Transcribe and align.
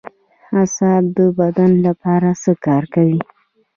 اعصاب 0.59 1.03
د 1.17 1.19
بدن 1.39 1.71
لپاره 1.85 2.29
څه 2.41 2.51
کار 2.65 2.83
کوي 2.93 3.19